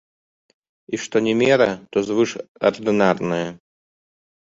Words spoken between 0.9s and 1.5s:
І што не